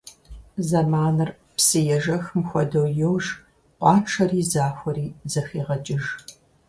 [0.67, 3.25] Заманыр псы ежэхым хуэдэу йож,
[3.79, 6.03] къуэншари захуэри зэхегъэкӏыж.